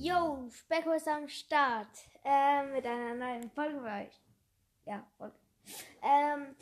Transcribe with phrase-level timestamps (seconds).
[0.00, 1.88] Yo, Specko ist am Start
[2.24, 4.20] äh, mit einer neuen Folge für euch.
[4.84, 5.34] Ja, Folge.
[6.00, 6.54] Ähm,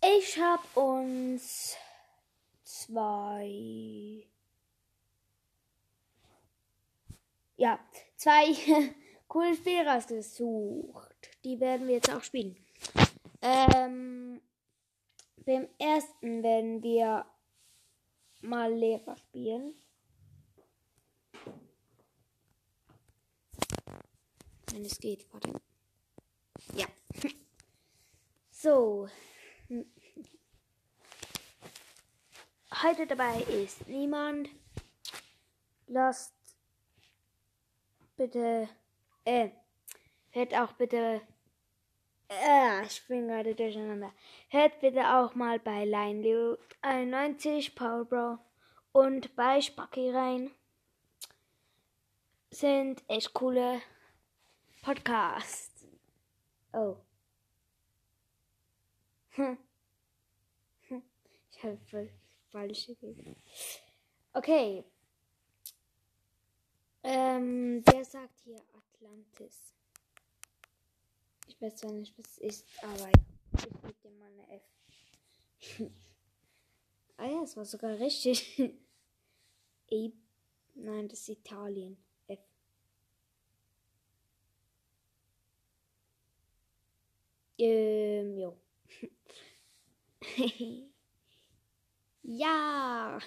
[0.00, 1.76] ich habe uns
[2.62, 4.28] zwei,
[7.56, 7.80] ja,
[8.14, 8.54] zwei
[9.26, 11.30] coole Spiele rausgesucht.
[11.42, 12.56] Die werden wir jetzt auch spielen.
[13.42, 14.40] Ähm,
[15.44, 17.26] beim ersten werden wir
[18.40, 19.74] mal Lehrer spielen.
[24.76, 25.54] Wenn es geht, warte.
[26.74, 26.86] Ja.
[28.50, 29.08] So.
[32.82, 34.50] Heute dabei ist niemand.
[35.86, 36.34] Lasst
[38.16, 38.68] bitte,
[39.24, 39.48] äh,
[40.30, 41.22] hört auch bitte,
[42.28, 44.12] äh, ich bin gerade durcheinander.
[44.48, 48.38] Hört bitte auch mal bei Line 91, Power Bro
[48.92, 50.50] und bei Spacki rein.
[52.50, 53.80] Sind echt coole
[54.86, 55.84] Podcasts.
[56.72, 56.96] Oh.
[59.30, 59.58] Hm.
[60.82, 61.02] Hm.
[61.50, 62.08] Ich habe
[62.52, 63.34] falsche gegeben.
[64.32, 64.84] Okay.
[67.02, 69.74] Ähm, der sagt hier Atlantis.
[71.48, 74.62] Ich weiß zwar nicht, was es ist, aber ich gebe dir mal eine F.
[77.16, 78.56] ah ja, es war sogar richtig.
[80.76, 81.96] Nein, das ist Italien.
[82.28, 82.38] F.
[87.58, 88.56] Ähm, jo.
[92.22, 93.18] ja.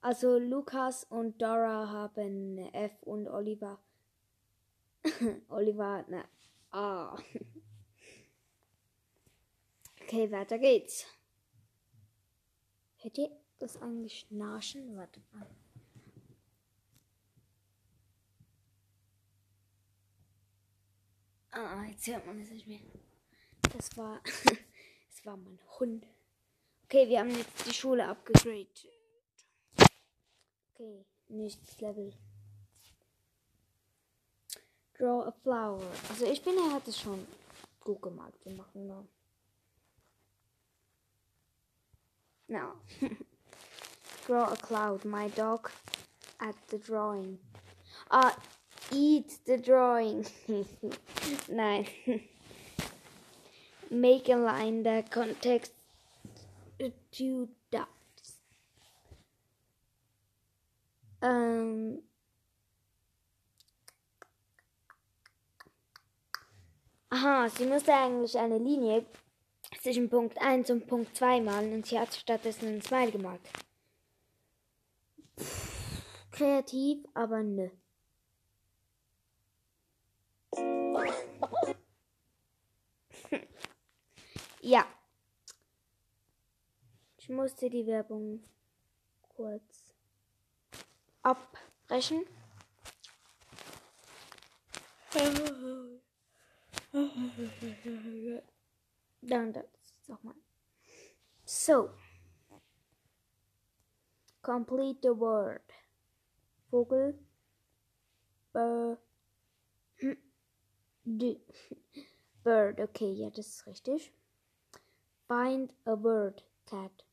[0.00, 3.78] Also Lukas und Dora haben F und Oliver.
[5.48, 6.24] Oliver eine
[6.70, 7.14] A.
[10.02, 11.06] okay, weiter geht's.
[12.98, 14.96] Hört ihr das eigentlich Naschen?
[14.96, 15.46] Warte mal.
[21.50, 22.80] Ah, jetzt hört man es nicht mehr.
[23.76, 26.06] Das war, das war mein Hund.
[26.84, 28.86] Okay, wir haben jetzt die Schule abgegradet.
[30.72, 32.12] Okay, nächstes Level.
[34.96, 35.82] Draw a flower.
[36.08, 37.26] Also ich bin, er hat es schon
[37.80, 38.34] gut gemacht.
[38.44, 39.04] Wir machen noch.
[42.50, 42.72] No.
[44.26, 45.04] Draw a cloud.
[45.04, 45.70] My dog
[46.40, 47.38] at the drawing.
[48.10, 48.34] Ah,
[48.90, 50.24] eat the drawing.
[51.48, 51.86] Nein.
[53.90, 55.72] Make a line that context
[57.10, 58.38] two dots.
[61.22, 62.02] Ähm.
[67.10, 69.06] Aha, sie musste eigentlich eine Linie
[69.80, 73.40] zwischen Punkt 1 und Punkt 2 malen und sie hat stattdessen ein Smile gemalt.
[75.38, 77.70] Pff, kreativ, aber nö.
[84.68, 84.86] Ja.
[87.16, 88.44] Ich musste die Werbung
[89.22, 89.94] kurz
[91.22, 92.26] abbrechen.
[99.22, 99.64] Dann das
[100.06, 100.34] nochmal.
[101.44, 101.90] So.
[104.42, 105.62] Complete the word.
[106.70, 107.18] Vogel.
[108.52, 108.98] Bird.
[112.44, 112.80] Bird.
[112.80, 114.12] Okay, ja, das ist richtig.
[115.28, 117.04] Find a Word Cat.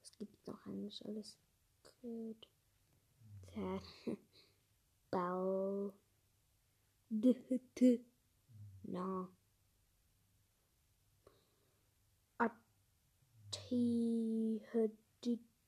[0.00, 1.36] Was gibt noch eigentlich alles?
[1.84, 2.48] Cat.
[3.54, 3.82] Cat.
[5.10, 5.92] Bell.
[7.10, 7.36] D.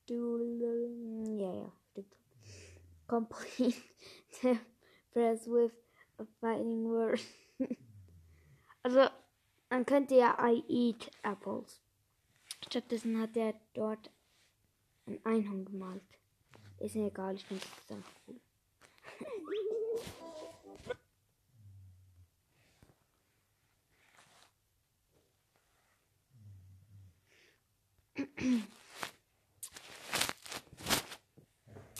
[0.07, 0.41] Do
[1.37, 2.03] yeah, yeah.
[3.07, 3.75] Complete
[4.41, 4.57] the
[5.13, 5.71] press with
[6.17, 7.21] a fighting word.
[8.85, 9.09] also,
[9.69, 11.81] man könnte ja I eat apples.
[12.65, 14.11] Stattdessen hat er dort
[15.05, 16.03] ein Einhorn gemalt.
[16.79, 18.39] Ist mir egal, ich finde das einfach cool.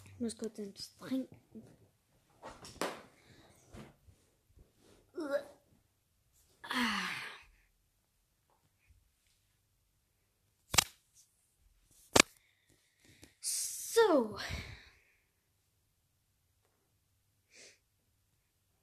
[0.06, 1.36] Ich muss kurz etwas trinken.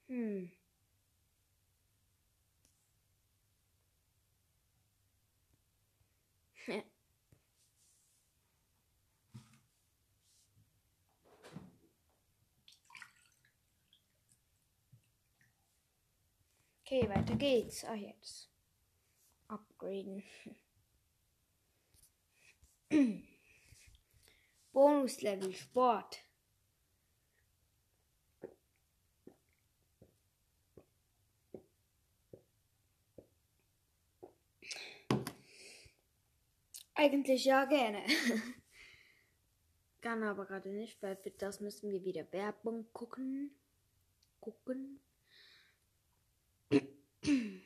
[0.08, 0.50] Hm.
[6.64, 6.82] So.
[16.86, 17.84] Okay, weiter geht's.
[17.84, 18.48] Ah, jetzt.
[19.48, 20.22] Upgraden.
[24.76, 26.22] Bonuslevel Sport.
[36.94, 38.04] Eigentlich ja gerne.
[40.02, 43.58] Kann aber gerade nicht, weil für das müssen wir wieder Werbung gucken.
[44.40, 45.00] Gucken.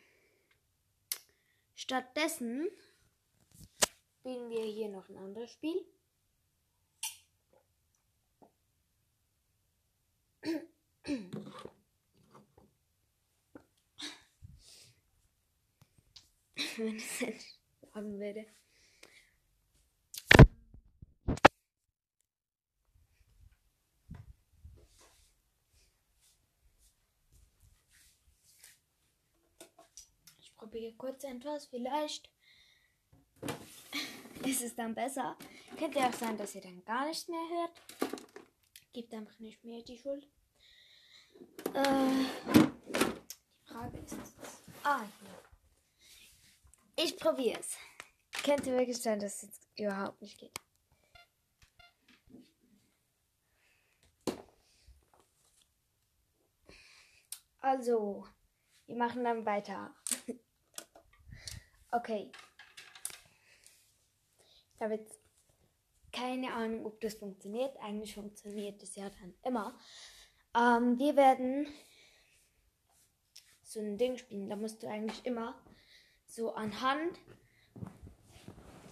[1.75, 2.69] Stattdessen
[4.21, 5.85] spielen wir hier noch ein anderes Spiel.
[16.81, 17.59] Wenn es jetzt
[17.93, 18.47] sagen würde.
[30.38, 32.31] Ich probiere kurz etwas, vielleicht
[34.47, 35.37] ist es dann besser.
[35.77, 38.15] Könnte auch sein, dass ihr dann gar nicht mehr hört.
[38.94, 40.27] Gibt einfach nicht mehr die Schuld.
[41.75, 42.25] Äh,
[42.55, 44.17] die Frage ist.
[44.82, 45.50] Ah, hier.
[47.02, 47.79] Ich probiere es.
[48.44, 50.52] Könnte wirklich sein, dass es jetzt überhaupt nicht geht.
[57.61, 58.26] Also,
[58.87, 59.94] wir machen dann weiter.
[61.91, 62.31] okay.
[64.75, 65.19] Ich habe jetzt
[66.12, 67.79] keine Ahnung, ob das funktioniert.
[67.79, 69.79] Eigentlich funktioniert es ja dann immer.
[70.55, 71.67] Ähm, wir werden
[73.62, 74.50] so ein Ding spielen.
[74.50, 75.58] Da musst du eigentlich immer
[76.31, 77.19] so anhand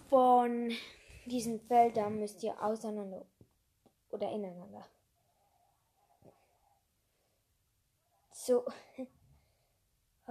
[0.09, 0.71] von
[1.25, 3.25] diesen Feldern müsst ihr auseinander
[4.09, 4.85] oder ineinander.
[8.33, 8.65] So.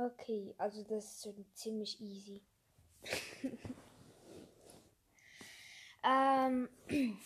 [0.01, 2.41] Okay, also das ist schon ziemlich easy.
[6.05, 6.69] ähm.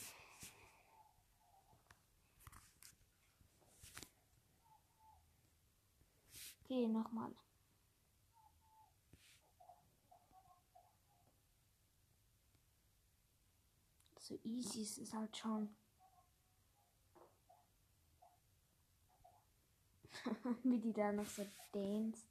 [6.64, 7.32] Okay, nochmal.
[14.22, 15.68] So easy ist es halt schon.
[20.62, 22.22] Wie die da noch so dance.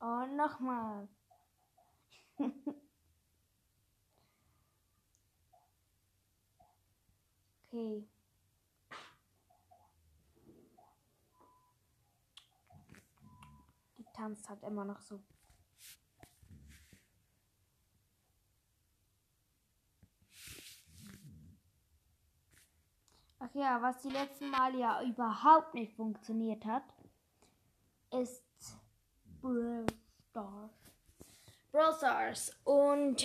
[0.00, 1.06] Oh, nochmal.
[7.68, 8.08] okay.
[13.98, 15.22] Die tanzt halt immer noch so.
[23.38, 26.82] Ach ja, was die letzten Mal ja überhaupt nicht funktioniert hat,
[28.10, 28.42] ist
[29.40, 29.84] Brawl
[30.30, 30.72] Stars.
[31.70, 32.56] Brawl Stars.
[32.64, 33.22] Und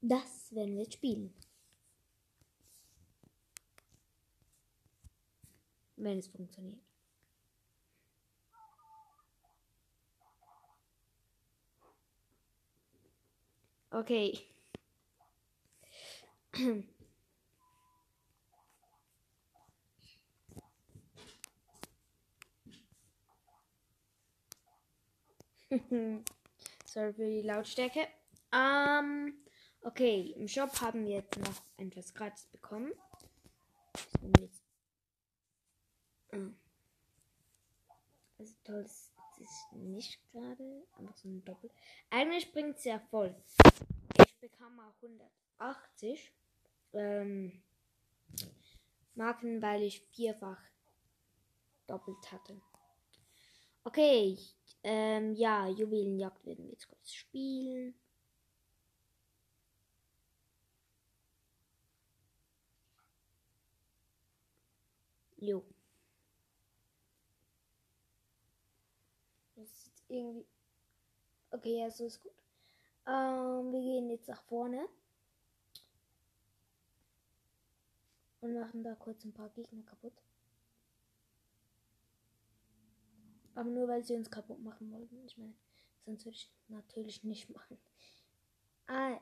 [0.00, 1.34] das werden wir jetzt spielen.
[5.96, 6.89] Wenn es funktioniert.
[13.92, 14.38] Okay.
[26.84, 28.06] Sorry für die Lautstärke.
[28.52, 29.34] Ähm,
[29.82, 32.92] okay, im Shop haben wir jetzt noch etwas gratis bekommen.
[33.92, 34.62] Das nehmen wir jetzt.
[39.50, 41.70] Ist nicht gerade, einfach so ein Doppel.
[42.08, 43.34] Eigentlich bringt es ja voll.
[44.24, 44.92] Ich bekam mal
[45.58, 46.32] 180
[46.92, 47.60] ähm,
[49.16, 50.62] Marken, weil ich vierfach
[51.88, 52.60] doppelt hatte.
[53.82, 54.38] Okay,
[54.84, 57.94] ähm, ja, Juwelenjagd werden wir jetzt kurz spielen.
[65.38, 65.64] Jo.
[69.56, 70.46] Das ist irgendwie.
[71.50, 72.32] Okay, ja, so ist gut.
[73.06, 74.88] Ähm, wir gehen jetzt nach vorne.
[78.40, 80.14] Und machen da kurz ein paar Gegner kaputt.
[83.54, 85.24] Aber nur weil sie uns kaputt machen wollten.
[85.26, 85.54] Ich meine,
[86.06, 87.78] sonst würde ich natürlich nicht machen.
[88.86, 89.20] Ah.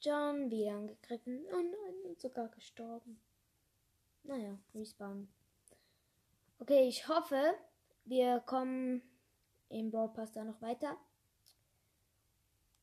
[0.00, 1.44] John wieder angegriffen.
[1.52, 3.20] Oh nein, und sogar gestorben.
[4.24, 5.28] Naja, respawn.
[6.58, 7.54] Okay, ich hoffe,
[8.04, 9.02] wir kommen
[9.68, 10.96] im Brawl Pass da noch weiter.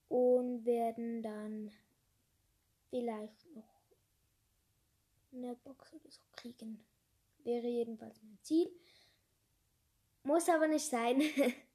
[0.09, 1.71] und werden dann
[2.89, 3.79] vielleicht noch
[5.31, 6.83] eine Box oder so kriegen.
[7.43, 8.69] Wäre jedenfalls mein Ziel.
[10.23, 11.21] Muss aber nicht sein.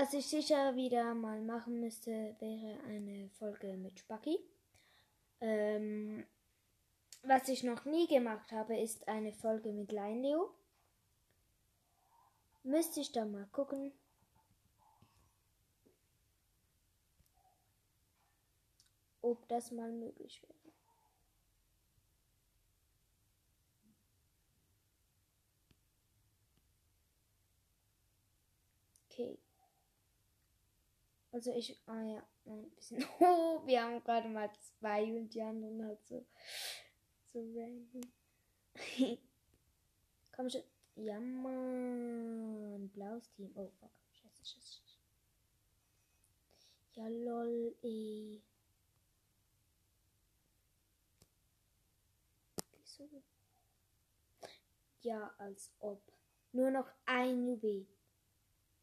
[0.00, 4.38] was ich sicher wieder mal machen müsste, wäre eine Folge mit Spacki.
[5.42, 6.24] Ähm,
[7.22, 10.54] was ich noch nie gemacht habe, ist eine Folge mit Leinleo.
[12.62, 13.92] Müsste ich da mal gucken.
[19.20, 20.54] Ob das mal möglich wäre.
[29.10, 29.49] Okay.
[31.32, 33.04] Also ich, ah ja, ein bisschen.
[33.20, 36.26] Oh, wir haben gerade mal zwei und die anderen halt so,
[37.32, 38.02] so random.
[40.32, 40.62] Komm schon.
[40.96, 42.88] Ja, Mann.
[42.88, 43.52] Blaues Team.
[43.54, 43.90] Oh, fuck.
[44.12, 44.98] Scheiße, scheiße, scheiße.
[46.94, 48.42] Ja, lol, ey.
[52.72, 53.08] Wieso?
[55.02, 56.02] Ja, als ob.
[56.52, 57.86] Nur noch ein Juwel.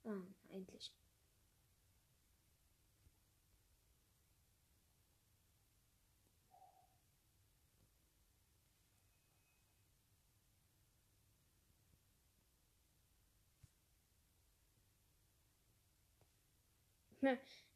[0.06, 0.94] Ah, endlich.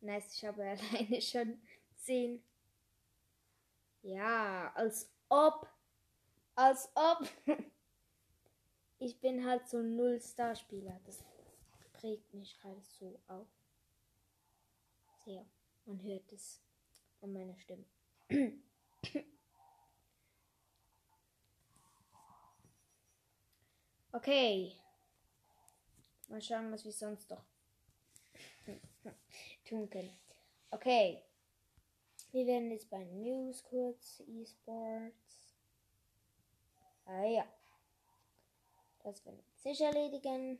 [0.01, 1.61] Nice, ich habe alleine schon
[1.97, 2.43] 10.
[4.01, 5.67] Ja, als ob.
[6.55, 7.27] Als ob.
[8.99, 10.99] ich bin halt so ein Null-Star-Spieler.
[11.05, 11.23] Das
[11.93, 13.47] prägt mich gerade so auf.
[15.23, 15.45] Sehr.
[15.85, 16.61] Man hört es
[17.21, 17.85] an meiner Stimme.
[24.11, 24.75] okay.
[26.27, 27.50] Mal schauen, was wir sonst doch
[29.65, 30.17] tun können.
[30.71, 31.21] Okay.
[32.31, 35.55] Wir werden jetzt bei News kurz, E-Sports.
[37.05, 37.45] Ah ja.
[39.03, 40.59] Das werden wir sicher erledigen.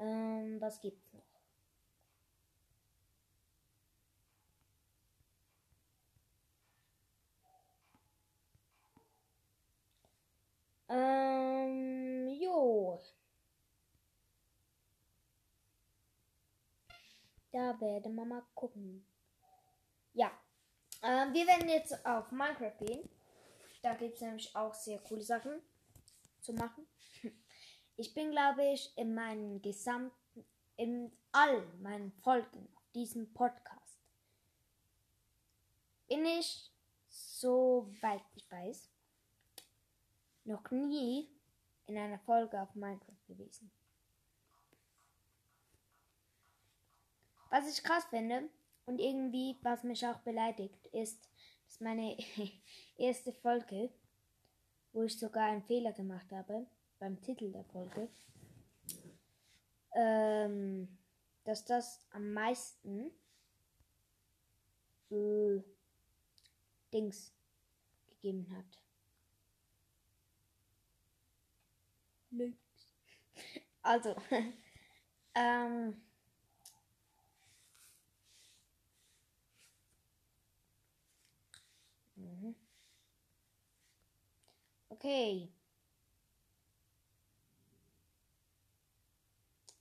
[0.00, 1.22] Ähm, was gibt's noch?
[10.88, 12.98] Ähm, jo.
[17.58, 19.04] Da werden wir mal gucken.
[20.12, 20.30] Ja.
[21.02, 23.10] Ähm, wir werden jetzt auf Minecraft gehen.
[23.82, 25.60] Da gibt es nämlich auch sehr coole Sachen
[26.40, 26.86] zu machen.
[27.96, 30.46] Ich bin, glaube ich, in meinen gesamten,
[30.76, 33.98] in all meinen Folgen auf diesem Podcast
[36.06, 36.70] bin ich,
[37.08, 38.88] soweit ich weiß,
[40.44, 41.28] noch nie
[41.86, 43.72] in einer Folge auf Minecraft gewesen.
[47.50, 48.48] Was ich krass finde
[48.86, 51.28] und irgendwie, was mich auch beleidigt, ist,
[51.66, 52.16] dass meine
[52.96, 53.90] erste Folge,
[54.92, 56.66] wo ich sogar einen Fehler gemacht habe,
[56.98, 58.08] beim Titel der Folge,
[59.94, 60.88] ähm,
[61.44, 63.10] dass das am meisten
[65.10, 65.62] äh,
[66.92, 67.32] Dings
[68.06, 68.82] gegeben hat.
[72.30, 72.58] Nix.
[73.82, 74.14] Also,
[75.34, 76.00] ähm,
[82.16, 82.54] mhm.
[84.98, 85.48] Okay.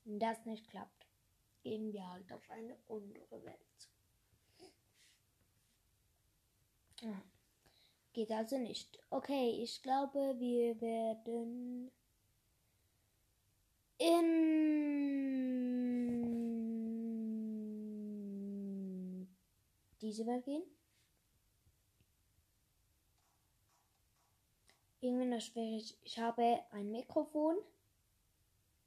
[0.05, 1.07] Wenn das nicht klappt,
[1.63, 3.89] gehen wir halt auf eine andere Welt.
[7.03, 7.23] Ah,
[8.13, 8.99] geht also nicht.
[9.09, 11.91] Okay, ich glaube, wir werden
[13.97, 14.47] in
[19.99, 20.76] diese Welt gehen.
[24.99, 25.97] Irgendwie noch schwierig.
[26.03, 27.57] Ich habe ein Mikrofon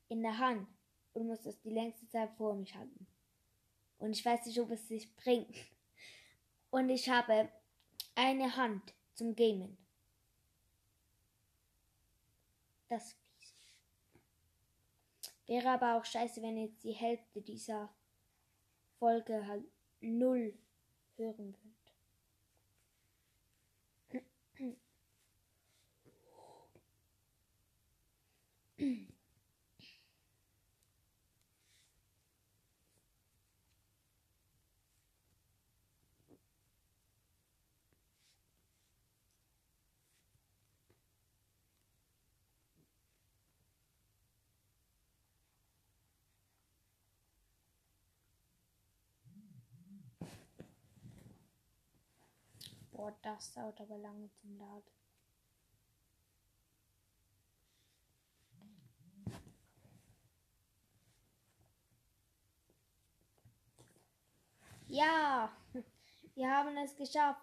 [0.08, 0.66] in der Hand
[1.12, 3.06] und muss das die längste Zeit vor mich halten.
[3.98, 5.56] Und ich weiß nicht, ob es sich bringt.
[6.70, 7.48] Und ich habe
[8.14, 9.76] eine Hand zum Gamen.
[12.88, 13.16] Das.
[15.46, 17.92] Wäre aber auch scheiße, wenn jetzt die Hälfte dieser
[18.98, 19.64] Folge halt
[20.00, 20.54] null
[21.16, 21.79] hören würdet.
[52.92, 54.99] Boah, das dauert aber lange zum Laden.
[65.00, 65.50] Ja,
[66.34, 67.40] wir haben es geschafft.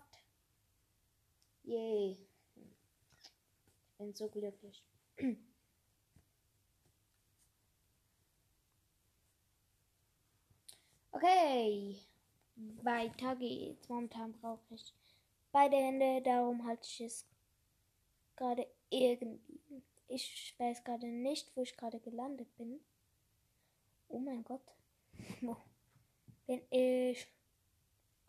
[1.64, 2.16] Yay.
[2.56, 4.84] Ich bin so glücklich.
[11.12, 11.98] Okay,
[12.84, 13.90] weiter geht's.
[13.90, 14.94] Momentan brauche ich
[15.52, 17.26] beide Hände, darum halte ich es
[18.36, 19.82] gerade irgendwie.
[20.08, 22.80] Ich weiß gerade nicht, wo ich gerade gelandet bin.
[24.10, 24.62] Oh mein Gott.
[25.42, 25.58] Wo
[26.46, 27.28] bin ich?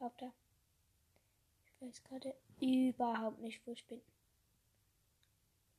[0.00, 0.32] Auf da.
[1.64, 4.00] Ich weiß gerade überhaupt nicht, wo ich bin.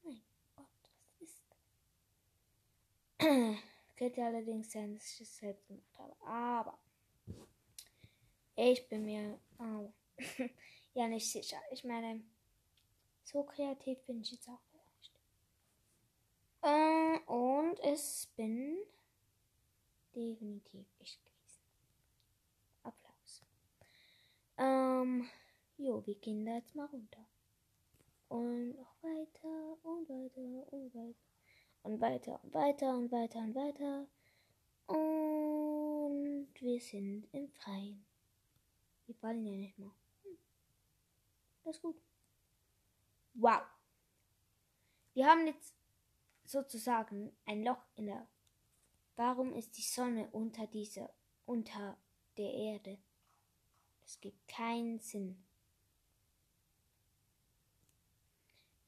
[0.03, 0.21] Mein
[0.55, 0.67] Gott,
[1.19, 1.43] was ist
[3.17, 3.27] das?
[3.95, 6.15] Könnte allerdings sein, dass ich es selbst gemacht habe.
[6.25, 6.79] Aber
[8.55, 9.91] ich bin mir oh,
[10.93, 11.61] ja nicht sicher.
[11.71, 12.21] Ich meine,
[13.23, 15.11] so kreativ bin ich jetzt auch vielleicht.
[16.61, 18.77] Äh, und es bin
[20.15, 21.61] definitiv ich gewesen.
[22.83, 23.43] Applaus.
[24.60, 25.25] Ähm,
[25.78, 27.25] jo, wir gehen da jetzt mal runter.
[28.28, 31.20] Und noch weiter und weiter und weiter.
[31.82, 34.08] Und weiter und weiter und weiter und weiter.
[34.88, 38.06] Und wir sind im Freien.
[39.08, 39.78] Die fallen ja nicht.
[39.78, 39.92] Hm.
[41.63, 41.96] Das ist gut.
[43.36, 43.62] Wow.
[45.13, 45.74] Wir haben jetzt
[46.44, 48.28] sozusagen ein Loch in der.
[49.16, 51.10] Warum ist die Sonne unter dieser,
[51.46, 51.98] unter
[52.38, 53.00] der Erde?
[54.10, 55.38] Das gibt keinen Sinn.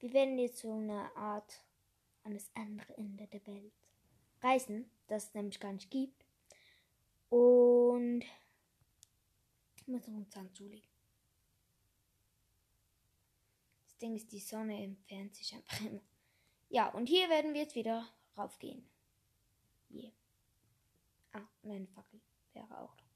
[0.00, 1.62] Wir werden jetzt so eine Art
[2.24, 3.72] an das andere Ende der Welt
[4.40, 6.26] reisen, das es nämlich gar nicht gibt.
[7.28, 8.24] Und
[9.86, 10.90] noch einen Zahn zulegen.
[13.84, 16.02] Das Ding ist, die Sonne entfernt sich einfach immer.
[16.68, 18.84] Ja, und hier werden wir jetzt wieder raufgehen.
[19.88, 20.10] Hier.
[21.30, 22.20] Ah, und eine Fackel
[22.54, 23.11] wäre auch noch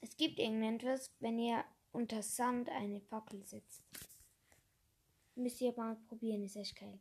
[0.00, 3.82] Es gibt irgendetwas, wenn ihr unter Sand eine Fackel setzt.
[5.34, 7.00] Müsst ihr mal probieren, ist echt geil.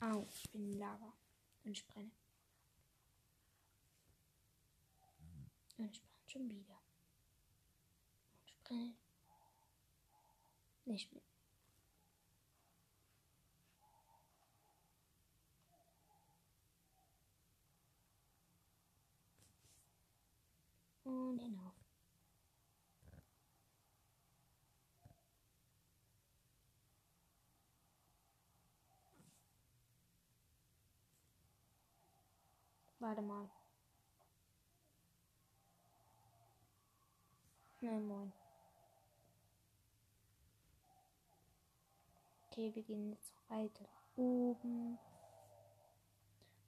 [0.00, 1.12] Au, ich bin in Lava.
[1.64, 2.10] Und ich brenne.
[5.76, 6.80] Und ich brenne schon wieder.
[8.32, 8.94] Und ich brenne.
[10.86, 11.27] Nicht mehr.
[21.08, 21.72] Und hinauf.
[32.98, 33.48] Warte mal.
[37.80, 38.32] Nein, moin.
[42.50, 43.88] Okay, wir gehen jetzt weiter.
[44.16, 44.98] Oben.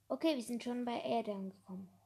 [0.07, 2.00] Okay, wir sind schon bei Erde angekommen.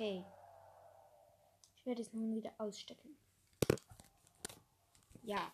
[0.00, 0.24] Okay.
[1.76, 3.18] Ich werde es nun wieder ausstecken.
[5.22, 5.52] Ja.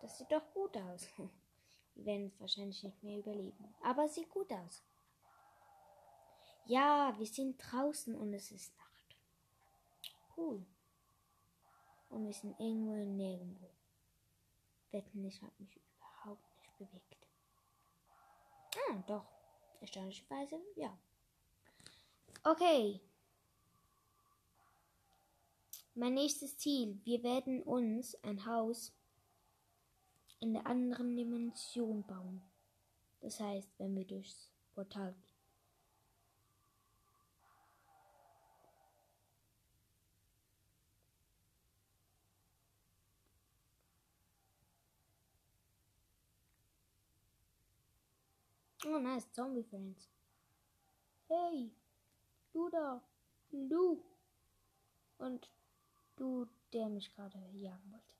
[0.00, 1.06] Das sieht doch gut aus.
[1.96, 3.74] Wir werden es wahrscheinlich nicht mehr überleben.
[3.82, 4.82] Aber es sieht gut aus.
[6.64, 9.16] Ja, wir sind draußen und es ist Nacht.
[10.34, 10.64] Cool.
[12.08, 13.68] Und wir sind irgendwo in nirgendwo.
[14.92, 15.91] Wetten, ich habe mich nicht
[16.86, 17.28] bewegt.
[18.88, 19.26] Ah, doch.
[19.80, 20.96] Erstaunlicherweise, ja.
[22.44, 23.00] Okay.
[25.94, 27.00] Mein nächstes Ziel.
[27.04, 28.92] Wir werden uns ein Haus
[30.40, 32.42] in der anderen Dimension bauen.
[33.20, 35.31] Das heißt, wenn wir durchs Portal gehen.
[48.84, 49.30] Oh, nice.
[49.32, 50.08] Zombie Friends.
[51.28, 51.70] Hey,
[52.52, 53.00] du da.
[53.50, 54.02] Du.
[55.18, 55.48] Und
[56.16, 58.12] du, der mich gerade jagen wollte.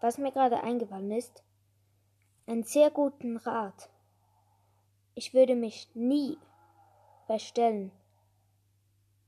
[0.00, 1.42] Was mir gerade eingefallen ist,
[2.46, 3.88] einen sehr guten Rat.
[5.14, 6.38] Ich würde mich nie
[7.26, 7.92] verstellen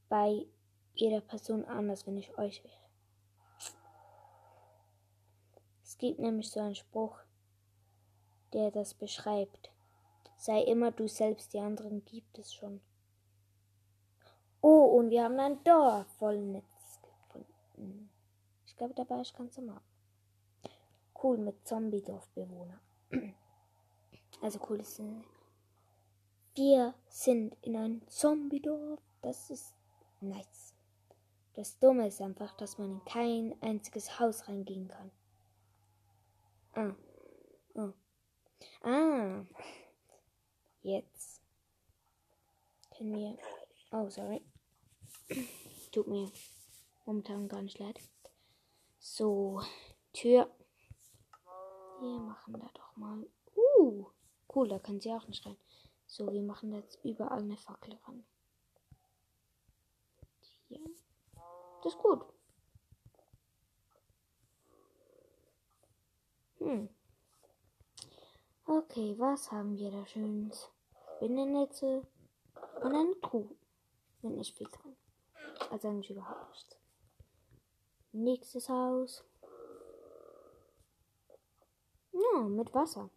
[0.08, 0.46] bei
[0.94, 2.86] jeder Person anders, wenn ich euch wäre.
[5.82, 7.20] Es gibt nämlich so einen Spruch,
[8.52, 9.70] der das beschreibt.
[10.36, 12.80] Sei immer du selbst, die anderen gibt es schon.
[14.60, 18.10] Oh, und wir haben ein Dorf voll Netz gefunden.
[18.66, 19.80] Ich glaube, dabei ist ganz normal.
[21.22, 22.80] Cool mit Zombie-Dorfbewohner.
[24.42, 25.00] Also cool ist.
[26.54, 29.00] Wir sind in einem Zombie-Dorf.
[29.22, 29.75] Das ist
[30.28, 30.74] nice.
[31.54, 35.10] Das Dumme ist einfach, dass man in kein einziges Haus reingehen kann.
[36.74, 36.94] Ah.
[37.74, 37.92] Oh.
[38.82, 39.44] Ah.
[40.82, 41.40] Jetzt
[42.96, 43.38] können wir.
[43.90, 44.42] Oh, sorry.
[45.92, 46.30] Tut mir
[47.06, 47.98] momentan gar nicht leid.
[48.98, 49.62] So,
[50.12, 50.50] Tür.
[52.00, 53.26] Wir machen da doch mal.
[53.54, 54.06] Uh,
[54.54, 55.56] cool, da kann sie auch nicht rein.
[56.06, 58.24] So, wir machen jetzt überall eine Fackel ran.
[60.68, 60.80] Hier.
[61.82, 62.24] Das ist gut.
[66.58, 66.88] Hm.
[68.64, 70.70] Okay, was haben wir da Schönes?
[71.16, 72.02] Spinnennetze
[72.82, 73.54] und eine Truhe.
[74.22, 74.96] Mit nicht viel drin.
[75.70, 76.76] Also eigentlich überhaupt nichts.
[78.12, 79.24] Nächstes Haus.
[82.12, 83.10] Ja, mit Wasser.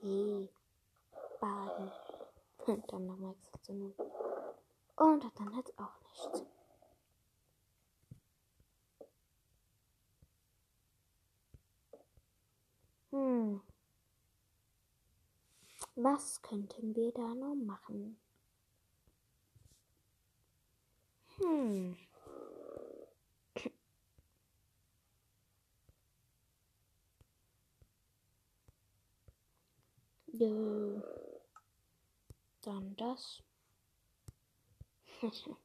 [0.00, 0.48] Hey,
[1.40, 1.92] baden.
[2.66, 3.94] Dann nochmal extra zu nehmen.
[4.96, 6.44] Und dann hat auch nichts.
[13.10, 13.60] Hm.
[15.94, 18.18] Was könnten wir da noch machen?
[21.38, 21.96] Hm.
[30.42, 31.00] Äh,
[32.62, 33.42] dann das.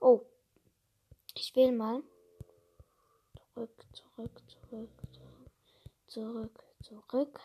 [0.00, 0.20] oh.
[1.34, 2.02] Ich will mal.
[3.54, 4.90] Zurück, zurück, zurück,
[6.06, 7.40] zurück, zurück.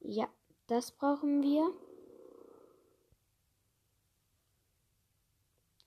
[0.00, 0.28] Ja,
[0.66, 1.70] das brauchen wir.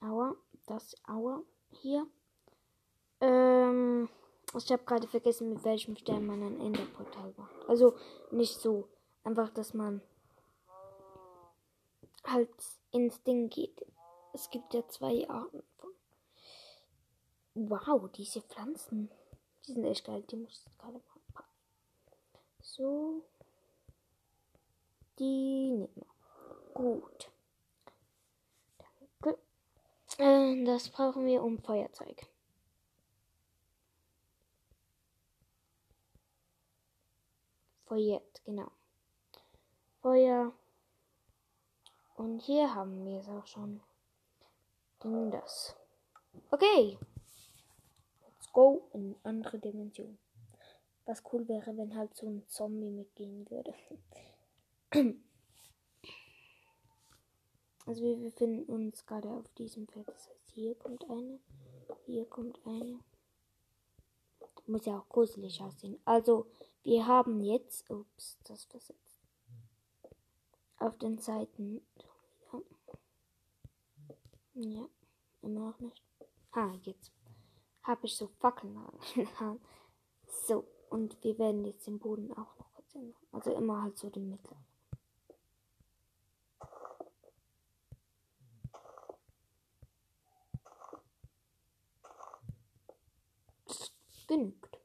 [0.00, 2.06] Aua, das Aua hier.
[3.20, 4.08] Ähm,
[4.56, 7.68] ich habe gerade vergessen, mit welchem Stern man ein Enderportal macht.
[7.68, 7.94] Also
[8.30, 8.88] nicht so,
[9.24, 10.00] einfach, dass man
[12.24, 12.50] halt
[12.92, 13.84] ins Ding geht.
[14.32, 15.90] Es gibt ja zwei Arten von.
[17.54, 19.10] Wow, diese Pflanzen,
[19.66, 20.22] die sind echt geil.
[20.30, 21.48] Die muss ich gerade mal packen.
[22.62, 23.24] So,
[25.18, 26.06] die nehmen wir.
[26.74, 27.30] Gut.
[30.20, 32.26] Äh, das brauchen wir um Feuerzeug.
[37.86, 38.70] Feuert, genau.
[40.02, 40.52] Feuer.
[42.20, 43.80] Und hier haben wir es auch schon.
[45.00, 45.74] Ging das.
[46.50, 46.98] Okay.
[48.22, 50.18] Let's go in andere Dimension.
[51.06, 53.74] Was cool wäre, wenn halt so ein Zombie mitgehen würde.
[57.86, 60.06] Also wir befinden uns gerade auf diesem Feld.
[60.06, 61.40] Das heißt, hier kommt eine,
[62.04, 63.00] hier kommt eine.
[64.66, 65.98] Muss ja auch gruselig aussehen.
[66.04, 66.46] Also
[66.84, 69.22] wir haben jetzt, ups, das versetzt.
[70.78, 71.80] Auf den Seiten.
[74.62, 74.86] Ja,
[75.42, 76.02] immer noch nicht.
[76.52, 77.10] Ah, jetzt
[77.82, 78.76] habe ich so Fackeln
[79.38, 79.60] an.
[80.46, 83.14] so, und wir werden jetzt den Boden auch noch kurz ändern.
[83.32, 84.56] Also immer halt so den Mitte.
[94.30, 94.78] genügt.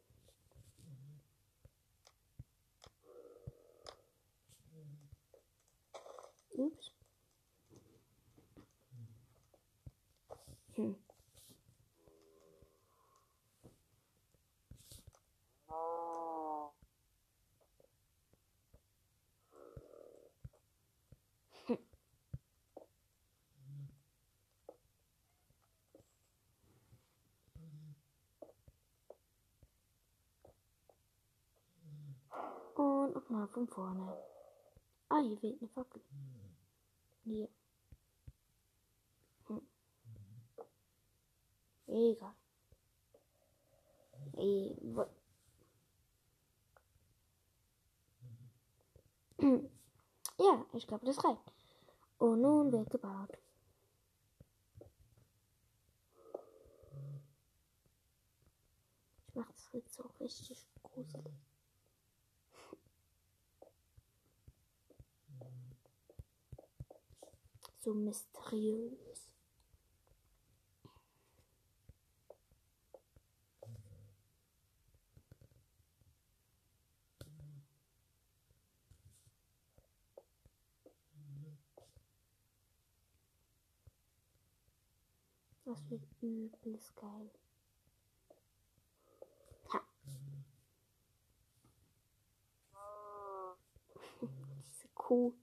[6.57, 6.91] Ups.
[10.75, 10.95] Hm.
[33.05, 34.17] Und nochmal von vorne.
[35.09, 36.01] Ah, hier weht eine Fackel.
[37.23, 37.47] Hier.
[39.45, 39.61] Hm.
[41.85, 42.33] Egal.
[44.33, 44.75] Ey,
[50.39, 51.53] ja, ich glaube, das reicht.
[52.17, 53.37] Und nun wird gebaut.
[59.27, 61.44] Ich mache das jetzt so richtig gruselig.
[67.85, 69.29] so mysteriös.
[85.63, 87.29] Das wird übelst geil.
[89.73, 89.81] Ha.
[94.21, 95.33] Diese Kuh.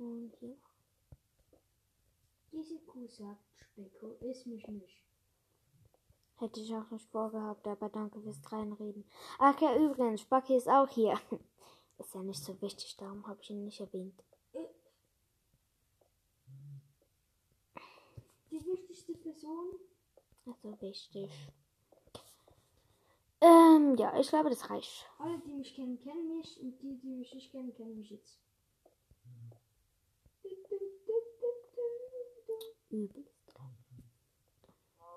[0.00, 0.56] Und hier.
[2.52, 5.02] Diese Kuh sagt, Specko, iss mich nicht.
[6.36, 9.04] Hätte ich auch nicht vorgehabt, aber danke fürs Reinreden.
[9.38, 11.20] Ach ja, übrigens, Spacki ist auch hier.
[11.98, 14.24] Ist ja nicht so wichtig, darum habe ich ihn nicht erwähnt.
[18.50, 19.74] Die wichtigste Person?
[20.46, 21.30] Also wichtig.
[23.42, 25.10] Ähm, ja, ich glaube, das reicht.
[25.18, 28.40] Alle, die mich kennen, kennen mich und die, die mich nicht kennen, kennen mich jetzt.
[32.90, 33.76] Übelst geil.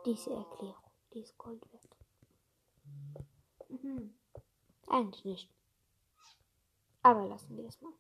[0.05, 1.97] Diese Erklärung, die ist Gold wert.
[3.69, 4.13] Mhm.
[4.87, 5.49] Eigentlich nicht.
[7.01, 7.93] Aber lassen wir das mal.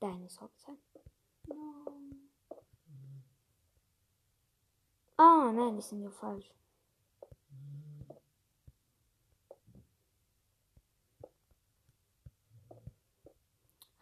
[0.00, 0.78] Deine Sorge sein.
[5.16, 6.50] Ah, nein, die sind ja falsch.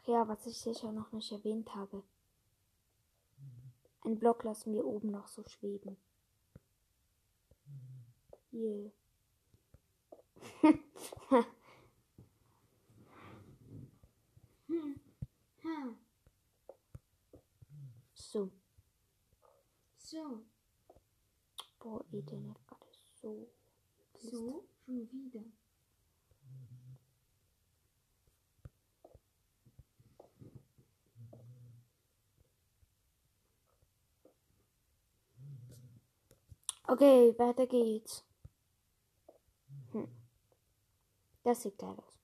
[0.06, 2.02] Ja, was ich sicher noch nicht erwähnt habe.
[4.04, 5.96] Ein Block lassen wir oben noch so schweben.
[11.30, 11.42] Ha.
[18.14, 18.50] so.
[19.96, 20.44] So.
[21.78, 22.86] Boah, Internet gerade
[23.20, 23.48] so.
[24.18, 24.68] So.
[24.84, 25.44] Schon wieder.
[36.92, 38.22] Okay, weiter geht's.
[39.92, 40.08] Hm.
[41.42, 42.20] Das sieht geil aus.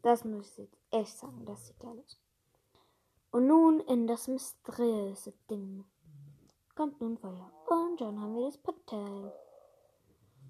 [0.00, 2.18] Das muss ich echt sagen, das sieht geil aus.
[3.30, 5.84] Und nun in das mysteriöse Ding.
[6.74, 7.52] Kommt nun Feuer.
[7.66, 9.34] Und schon haben wir das Portal.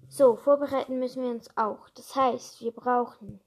[0.07, 1.89] So, vorbereiten müssen wir uns auch.
[1.89, 3.41] Das heißt, wir brauchen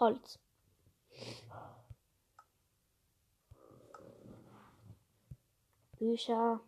[0.00, 0.38] Holz.
[6.02, 6.60] Bücher,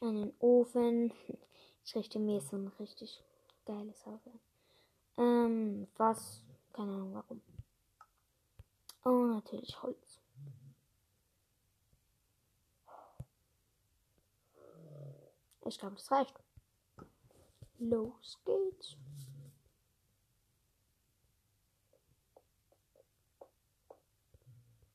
[0.00, 1.12] einen Ofen.
[1.84, 3.22] Ich richte mir so ein richtig
[3.64, 4.40] geiles Haus ein.
[5.18, 6.42] Ähm, was?
[6.72, 7.42] Keine Ahnung warum.
[9.04, 10.20] Und natürlich Holz.
[15.64, 16.34] Ich glaube, das reicht.
[17.78, 18.96] Los geht's.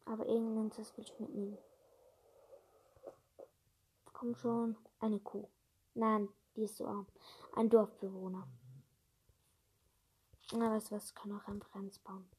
[0.03, 1.57] Aber irgendwas will ich mitnehmen.
[4.19, 5.47] Komm schon, eine Kuh.
[5.93, 6.27] Nein,
[6.57, 7.07] die ist so arm.
[7.55, 8.45] Ein Dorfbewohner.
[10.51, 12.29] Na, weißt du was, kann auch einfach eins bauen.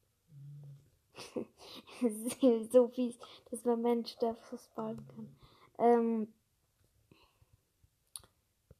[2.71, 3.17] so fies,
[3.49, 5.35] dass man Mensch das bauen kann.
[5.79, 6.31] Ähm,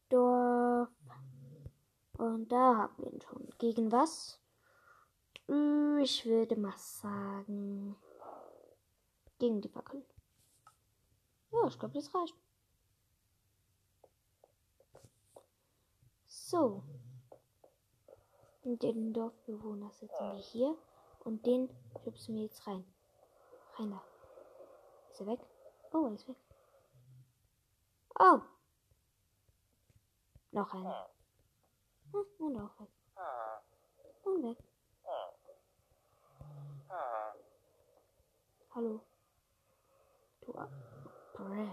[0.10, 0.90] Dorf.
[2.20, 3.50] Und da haben wir ihn schon.
[3.58, 4.40] Gegen was?
[5.50, 7.96] Äh, Ich würde mal sagen.
[9.40, 10.06] Gegen die Fackel.
[11.52, 12.36] Ja, ich glaube, das reicht.
[16.52, 16.84] So.
[18.64, 20.76] Und den Dorfbewohner setzen wir hier.
[21.24, 21.70] Und den
[22.04, 22.84] schubsen wir jetzt rein.
[23.78, 23.98] Rein.
[25.12, 25.40] Ist er weg?
[25.94, 26.36] Oh, er ist weg.
[28.20, 28.40] Oh.
[30.52, 31.10] Noch einer.
[32.12, 32.90] Hm, Und auch weg.
[34.24, 34.58] Und weg.
[38.76, 39.00] Hallo.
[40.42, 40.54] Du.
[40.58, 40.70] A-
[41.34, 41.70] Bräh.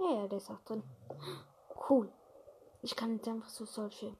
[0.00, 0.82] Ja, ja, der ist auch drin.
[1.88, 2.12] Cool.
[2.82, 4.16] Ich kann jetzt einfach so solche.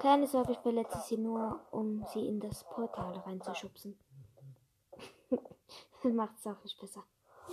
[0.00, 3.98] Keine Sorge, ich verletze sie nur, um sie in das Portal reinzuschubsen.
[6.02, 7.04] Macht es auch nicht besser.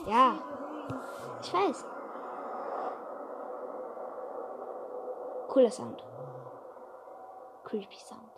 [0.06, 0.40] Ja,
[1.42, 1.86] ich weiß.
[5.50, 6.04] Cooler Sound.
[7.68, 8.32] Creepy Sound.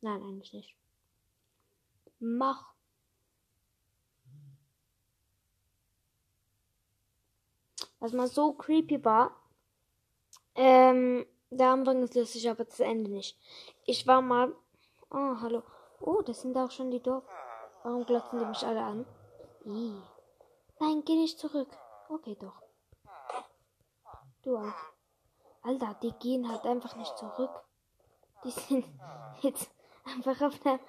[0.00, 0.76] Nein, eigentlich nicht.
[2.18, 2.74] Mach.
[8.00, 9.30] Was mal so creepy war.
[10.56, 13.38] Ähm, der Anfang ist lustig, aber das Ende nicht.
[13.84, 14.52] Ich war mal.
[15.10, 15.62] Oh, hallo.
[16.00, 17.24] Oh, das sind auch schon die Dorf.
[17.84, 19.06] Warum glotzen die mich alle an?
[19.64, 20.02] Ih.
[20.80, 21.70] Nein, geh nicht zurück.
[22.08, 22.60] Okay, doch.
[24.42, 24.97] Du auch.
[25.68, 27.50] Alter, die gehen halt einfach nicht zurück.
[28.42, 28.86] Die sind
[29.42, 29.70] jetzt
[30.06, 30.80] einfach auf der.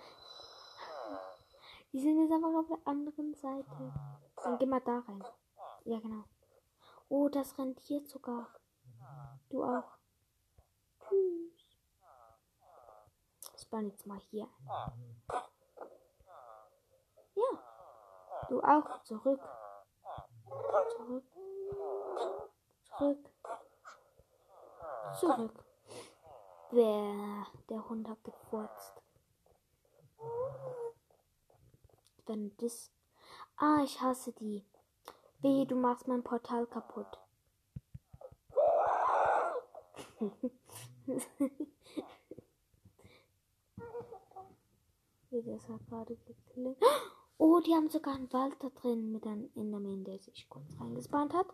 [1.91, 3.93] Die sind jetzt einfach auf der anderen Seite.
[4.41, 5.21] Dann geh mal da rein.
[5.83, 6.23] Ja, genau.
[7.09, 8.47] Oh, das rentiert sogar.
[9.49, 9.97] Du auch.
[11.01, 11.49] Tschüss.
[13.69, 14.47] Baue jetzt mal hier.
[17.35, 17.51] Ja.
[18.47, 19.03] Du auch.
[19.03, 19.41] Zurück.
[20.95, 21.23] Zurück.
[22.97, 23.29] Zurück.
[25.19, 25.65] Zurück.
[26.71, 29.01] Wer, der Hund hat gefurzt.
[32.25, 32.91] Wenn das.
[33.57, 34.63] Ah, ich hasse die.
[35.41, 37.19] Weh, du machst mein Portal kaputt.
[45.29, 46.77] Wie das hat gerade geklingt.
[47.41, 51.33] Oh, die haben sogar einen Wald da drin mit einem Enderman, der sich kurz reingespannt
[51.33, 51.47] hat.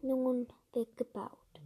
[0.00, 1.60] Nun wird gebaut.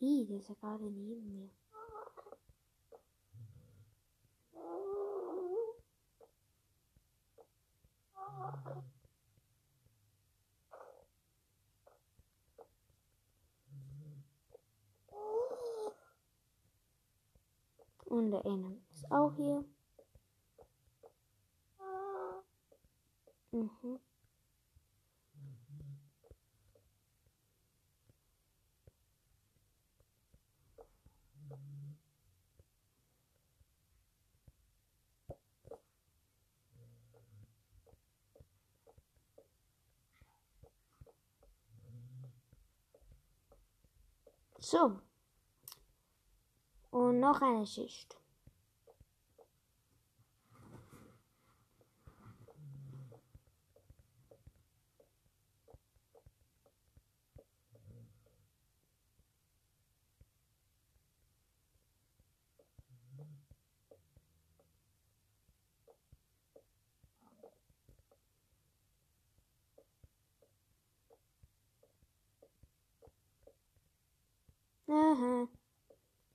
[0.00, 1.50] Ih, der ist ja gerade neben mir.
[18.18, 19.64] Und der Ennem ist auch hier.
[23.52, 24.00] Mhm.
[44.58, 45.07] So.
[47.08, 48.18] Und noch eine Schicht.
[74.88, 75.57] Aha.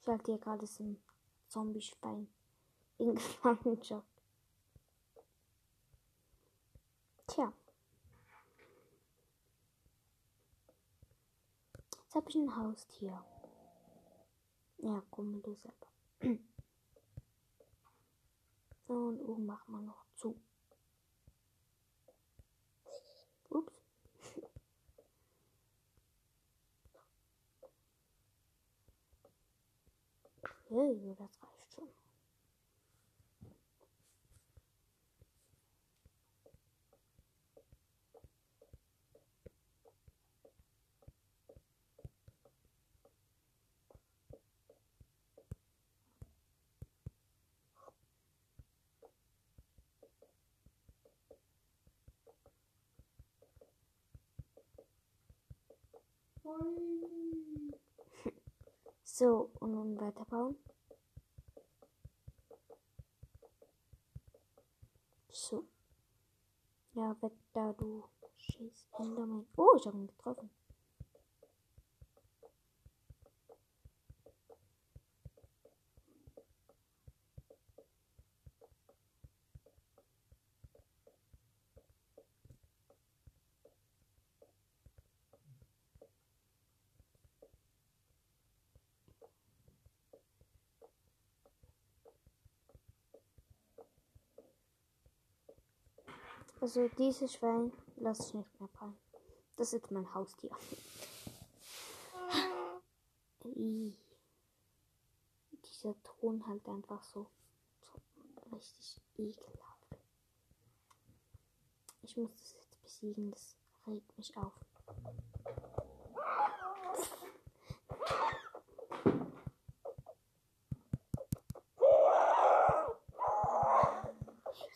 [0.04, 1.02] Ich halte hier gerade so ein
[1.48, 2.28] Zombie-Schwein
[2.98, 4.06] in Gefangenschaft.
[7.26, 7.54] Tja.
[12.04, 13.24] Jetzt habe ich ein Haustier.
[14.80, 15.88] Ja, komm du selber.
[18.88, 20.38] Und oben machen wir noch zu.
[30.74, 31.88] Okay, das reicht schon.
[59.16, 60.58] So, und nun weiterbauen.
[65.30, 65.68] So.
[66.96, 68.06] Ja, weg da, du
[68.40, 69.46] scheiß Enderman.
[69.56, 70.50] Oh, ich habe ihn getroffen.
[96.64, 98.98] Also dieses Schwein lasse ich nicht mehr rein.
[99.58, 100.50] Das ist mein Haustier.
[105.66, 107.28] Dieser Thron halt einfach so,
[107.82, 109.98] so richtig ekelhaft.
[112.02, 114.54] Ich muss das jetzt besiegen, das regt mich auf.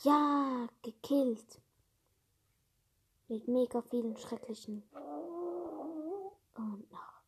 [0.03, 1.61] Ja, gekillt.
[3.30, 4.84] Mit mega vielen schrecklichen.
[6.55, 7.21] Und noch.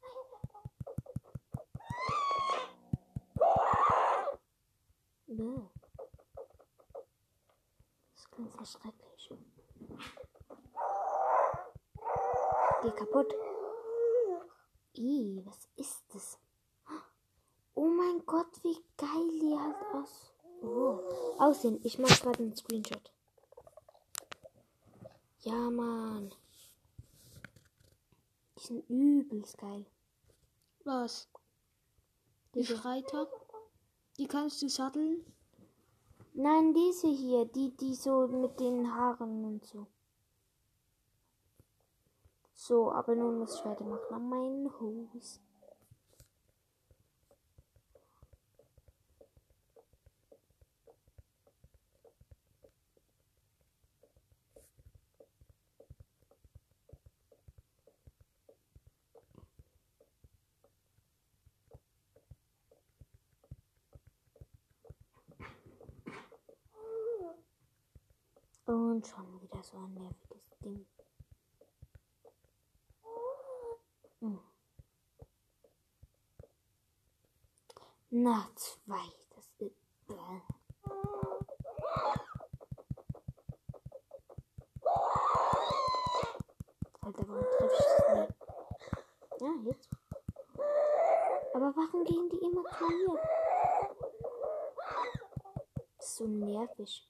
[5.28, 5.62] Bäh.
[8.16, 9.34] Das klingt sehr schrecklich.
[12.82, 13.34] Geh kaputt.
[14.94, 16.40] Ih, was ist das?
[17.74, 20.34] Oh mein Gott, wie geil die halt aus.
[20.62, 21.00] Oh.
[21.38, 21.80] Aussehen.
[21.84, 23.14] Ich mache gerade einen Screenshot.
[25.42, 26.34] Ja, Mann.
[28.58, 29.86] Die sind übelst geil.
[30.84, 31.30] Was?
[32.54, 33.28] Die Diese- Reiter?
[34.18, 35.26] Die kannst du satteln?
[36.34, 39.88] Nein, diese hier, die, die so mit den Haaren und so.
[42.54, 45.40] So, aber nun muss ich weitermachen an meinen Hose.
[68.70, 70.86] Und schon wieder so ein nerviges Ding.
[74.20, 74.40] Hm.
[78.12, 79.12] Na, zwei.
[79.36, 79.76] Das ist.
[80.06, 80.16] Bäh.
[87.02, 88.36] Alter, warum treffe ich das nicht?
[89.42, 89.90] Ja, jetzt.
[91.56, 93.20] Aber warum gehen die immer zu mir?
[95.98, 97.10] So nervig.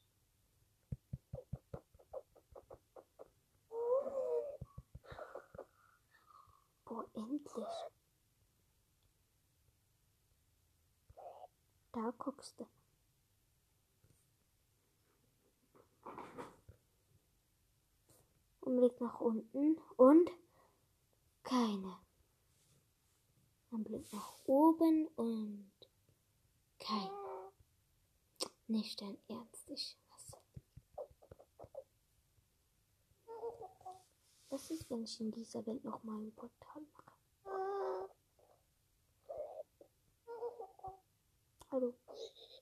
[6.90, 7.68] Boah, endlich.
[11.92, 12.68] Da guckst du.
[18.62, 20.30] Und Blick unten und
[21.44, 22.00] keine.
[23.72, 25.72] Ein Blick nach oben und
[26.80, 27.10] kein.
[28.68, 30.38] Nicht dein Ernst, ich hasse.
[34.50, 37.10] Was ist, wenn ich in dieser Welt nochmal ein Portal mache?
[41.72, 41.94] Hallo.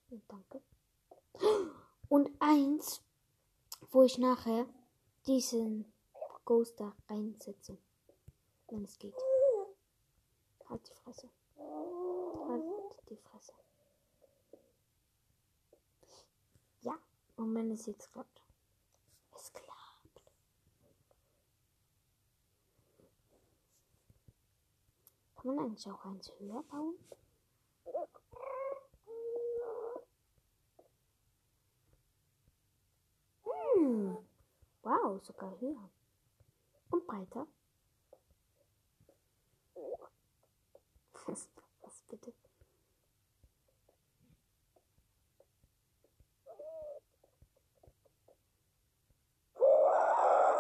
[0.10, 0.62] Ja, danke.
[2.10, 3.02] Und eins,
[3.92, 4.68] wo ich nachher
[5.28, 5.92] diesen
[6.48, 7.78] Ghost da reinsetze.
[8.70, 9.14] Wenn es geht.
[10.70, 11.30] Halt die Fresse.
[11.58, 12.64] Halt
[13.10, 13.52] die Fresse.
[16.84, 16.98] Ja,
[17.36, 18.42] und wenn es jetzt klappt.
[19.36, 20.22] Es klappt.
[25.36, 26.96] Kann man eigentlich auch eins höher bauen?
[33.44, 34.18] Hm.
[34.82, 35.90] Wow, sogar höher.
[36.90, 37.48] Und breiter.
[41.26, 41.50] Was,
[41.82, 42.34] was bitte?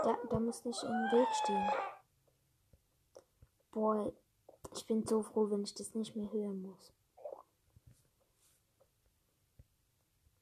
[0.06, 1.70] Ja, da muss nicht im Weg stehen.
[3.72, 4.12] Boah,
[4.74, 6.94] ich bin so froh, wenn ich das nicht mehr hören muss.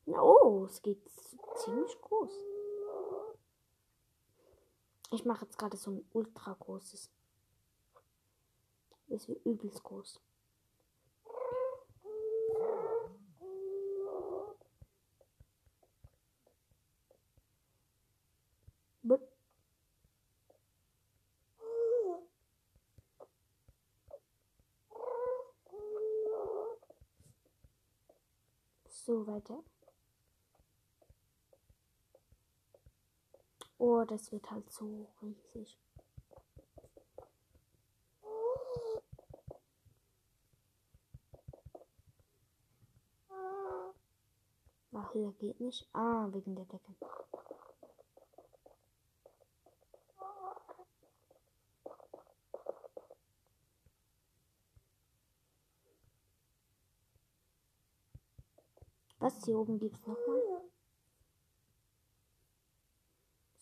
[0.08, 1.02] Oh, es geht
[1.58, 2.32] ziemlich groß.
[5.12, 7.10] Ich mache jetzt gerade so ein ultra großes.
[9.08, 10.20] Das wird übelst groß.
[29.06, 29.64] So weiter.
[33.78, 35.78] Oh, das wird halt so riesig.
[44.94, 45.88] Ach, höher geht nicht.
[45.94, 46.96] Ah, wegen der Decke.
[59.20, 60.65] Was hier oben gibt's nochmal?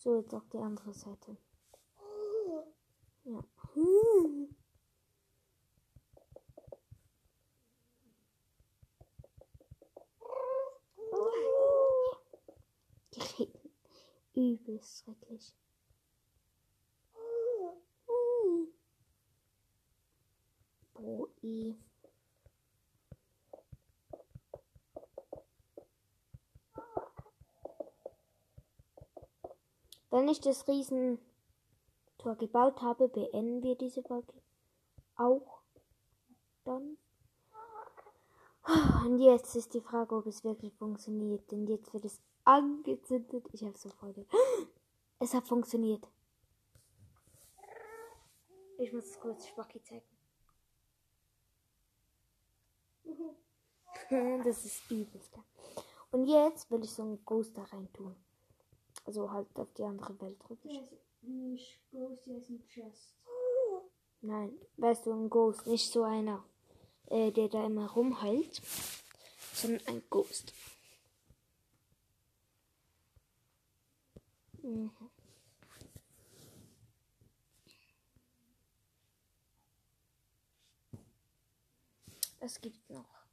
[0.04, 1.38] So, jetzt auch die andere Seite.
[3.24, 3.42] Ja.
[13.14, 13.70] Die reden
[14.34, 15.54] übelst schrecklich.
[20.92, 21.76] Boi.
[30.24, 31.18] Wenn ich das Riesentor
[32.38, 34.32] gebaut habe, beenden wir diese Folge
[35.16, 35.60] auch
[36.64, 36.96] dann.
[39.04, 41.52] Und jetzt ist die Frage, ob es wirklich funktioniert.
[41.52, 43.46] Denn jetzt wird es angezündet.
[43.52, 44.24] Ich habe so Freude.
[45.18, 46.08] Es hat funktioniert.
[48.78, 50.08] Ich muss es kurz Spacki zeigen.
[54.42, 55.38] Das ist übelst.
[56.12, 58.16] Und jetzt will ich so einen Ghost da rein tun.
[59.04, 60.92] Also halt auf die andere Welt ist
[61.22, 63.14] nicht Ghost, der ist ein Chest.
[64.20, 66.44] Nein, weißt du, ein Ghost, nicht so einer,
[67.06, 68.62] äh, der da immer rumheult,
[69.52, 70.54] sondern ein Ghost.
[74.62, 74.90] Mhm.
[82.40, 83.24] Es gibt noch.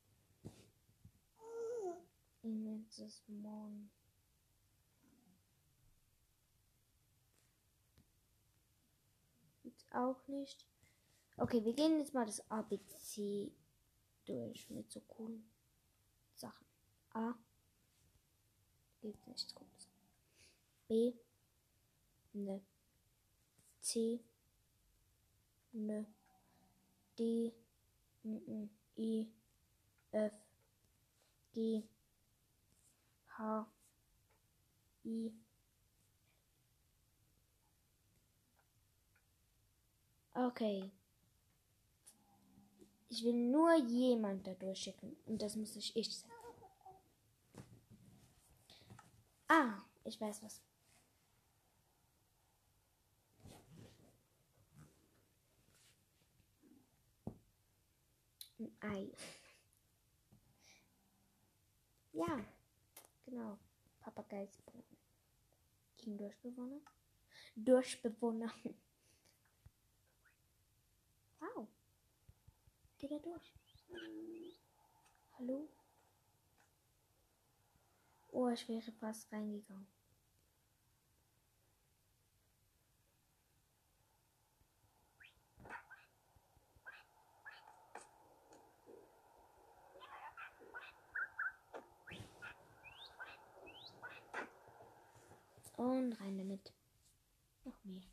[2.43, 3.91] Immenses Mon.
[9.63, 10.65] Gibt's auch nicht.
[11.37, 13.51] Okay, wir gehen jetzt mal das ABC
[14.25, 15.49] durch mit so coolen
[16.35, 16.65] Sachen.
[17.13, 17.33] A.
[19.01, 19.89] Gibt nichts Cooles.
[20.87, 21.13] B.
[22.33, 22.61] Ne.
[23.81, 24.23] C.
[25.71, 26.05] Ne.
[27.17, 27.53] D.
[28.23, 28.69] Mm -mm.
[28.97, 29.31] I.
[30.11, 30.33] F.
[31.53, 31.83] G.
[33.37, 33.67] H.
[35.03, 35.33] I.
[40.33, 40.91] Okay.
[43.09, 45.17] Ich will nur jemand da durchschicken.
[45.25, 46.31] Und das muss nicht ich sein.
[49.49, 50.61] Ah, ich weiß was.
[58.59, 59.11] Ein Ei.
[62.13, 62.45] Ja,
[63.25, 63.57] genau.
[63.99, 64.83] Papageisbewohner.
[65.97, 66.81] Gegen Durchbewohner.
[67.55, 68.53] Durchbewohner.
[71.41, 71.67] Wow.
[73.03, 73.51] Er durch?
[75.39, 75.67] Hallo?
[78.31, 79.87] Oh, ich wäre fast reingegangen.
[95.75, 96.71] Und rein damit.
[97.65, 98.03] Noch mehr.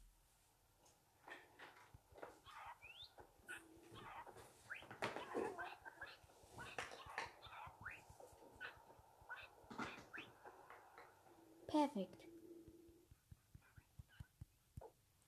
[11.79, 12.25] Perfekt.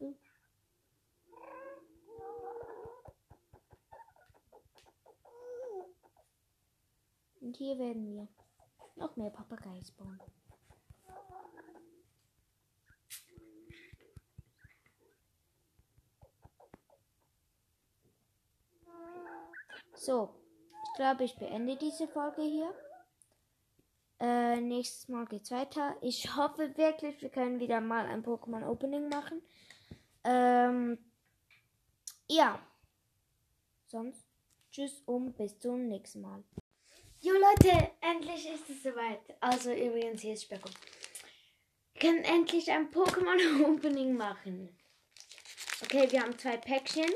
[0.00, 0.16] Hm.
[7.40, 8.28] Und hier werden wir
[8.96, 10.20] noch mehr Papageies bauen.
[19.94, 20.34] So,
[20.82, 22.74] ich glaube, ich beende diese Folge hier.
[24.20, 25.96] Äh, nächstes Mal geht's weiter.
[26.02, 29.40] Ich hoffe wirklich, wir können wieder mal ein Pokémon Opening machen.
[30.24, 30.98] Ähm,
[32.28, 32.60] ja.
[33.86, 34.26] Sonst
[34.70, 36.44] tschüss und bis zum nächsten Mal.
[37.20, 39.20] Jo Leute, endlich ist es soweit.
[39.40, 40.68] Also übrigens, hier ist Specko.
[41.94, 44.68] Wir können endlich ein Pokémon Opening machen.
[45.82, 47.10] Okay, wir haben zwei Päckchen.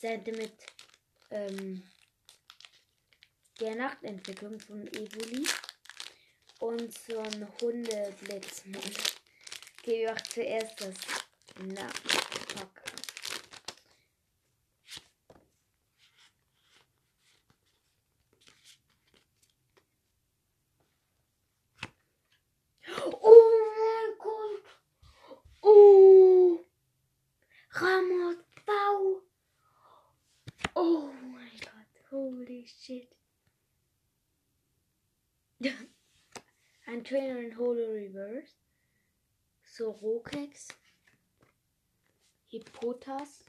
[0.00, 0.52] Seite mit
[1.30, 1.82] ähm,
[3.60, 5.46] der Nachtentwicklung von Evoli
[6.58, 8.80] und so ein Hundeblitzmann.
[9.78, 10.94] Okay, wir machen zuerst das
[11.58, 12.82] Nachtpack.
[23.20, 24.64] Oh mein Gott!
[25.62, 26.60] Oh!
[27.70, 29.22] Ramotbau!
[30.74, 33.14] Oh mein Gott, holy shit.
[36.86, 38.54] Ein Trainer in Holo Reverse.
[39.62, 40.68] Sorokex.
[42.50, 43.44] Hippotas.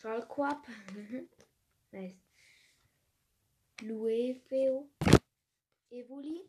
[0.00, 0.66] Schalquap.
[1.92, 2.16] nice.
[3.82, 4.88] Lueveo.
[5.90, 6.42] Evoli.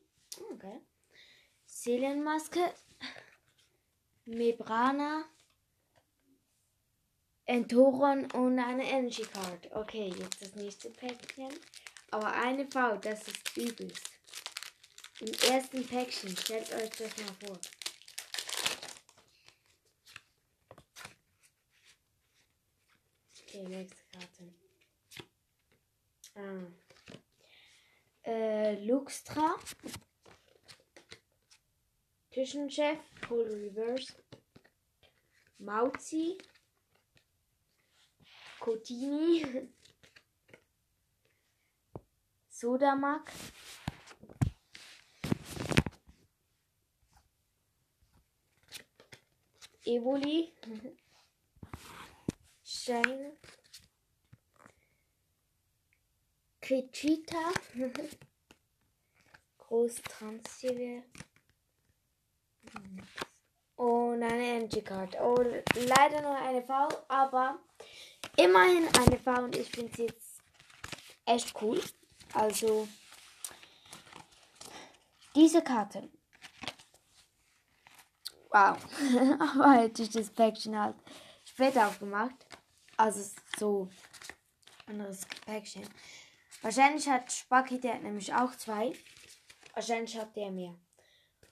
[0.51, 0.79] Okay.
[1.65, 2.73] Seelenmaske.
[4.25, 5.25] Mebrana.
[7.45, 9.69] Entoron und eine Energy Card.
[9.73, 11.51] Okay, jetzt das nächste Päckchen.
[12.11, 14.12] Aber eine V, das ist übelst.
[15.19, 17.59] Im ersten Päckchen, stellt euch das mal vor.
[23.41, 24.53] Okay, nächste Karte.
[26.35, 28.29] Ah.
[28.29, 29.59] Äh, Luxtra.
[32.31, 34.15] Küchenchef, Full Reverse.
[35.59, 36.37] Mauzi.
[38.63, 39.45] Cotini,
[42.49, 43.29] Sodamak,
[49.85, 50.53] Evoli,
[52.63, 53.37] Shine,
[56.61, 57.51] Krichita,
[59.57, 61.03] Großtransfer,
[63.75, 65.17] Und eine Energy-Karte.
[65.21, 65.35] Oh,
[65.75, 67.59] leider nur eine V, aber
[68.37, 70.41] immerhin eine V und ich finde sie jetzt
[71.25, 71.81] echt cool.
[72.33, 72.87] Also,
[75.35, 76.09] diese Karte.
[78.53, 78.77] Wow.
[79.39, 80.95] aber hätte ich das Päckchen halt
[81.43, 82.35] später aufgemacht.
[82.97, 83.89] Also so
[84.85, 85.89] anderes Päckchen.
[86.61, 88.93] Wahrscheinlich hat Spacki, der hat nämlich auch zwei.
[89.73, 90.75] Wahrscheinlich hat der mehr.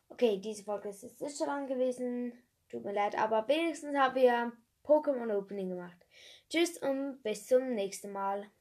[0.10, 2.34] Okay, diese Folge ist jetzt nicht so lang gewesen.
[2.70, 4.52] Tut mir leid, aber wenigstens haben wir
[4.84, 5.98] Pokémon Opening gemacht.
[6.50, 8.52] Tschüss und bis zum nächsten Mal.